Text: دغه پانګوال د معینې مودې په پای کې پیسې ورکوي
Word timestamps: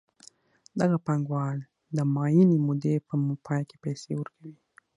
دغه 0.79 0.97
پانګوال 1.05 1.57
د 1.95 1.97
معینې 2.15 2.57
مودې 2.65 2.95
په 3.07 3.13
پای 3.45 3.61
کې 3.69 3.75
پیسې 3.83 4.11
ورکوي 4.17 4.55